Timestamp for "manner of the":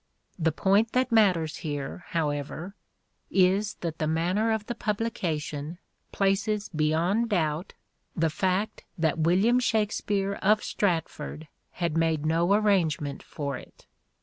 4.07-4.73